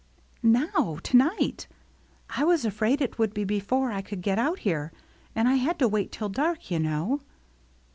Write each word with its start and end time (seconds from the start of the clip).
"Now— 0.41 0.97
to 1.03 1.15
night. 1.15 1.67
I 2.31 2.43
was 2.43 2.65
afraid 2.65 3.01
it 3.01 3.19
would 3.19 3.35
be 3.35 3.43
before 3.43 3.91
I 3.91 4.01
could 4.01 4.23
get 4.23 4.39
out 4.39 4.57
here. 4.65 4.91
And 5.35 5.47
I 5.47 5.57
had 5.57 5.77
to 5.77 5.87
wait 5.87 6.11
till 6.11 6.27
dark, 6.29 6.71
yoU 6.71 6.79
know." 6.81 7.21